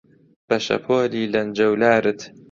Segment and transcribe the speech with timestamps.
[0.47, 2.19] بە شەپۆلی لەنجەولارت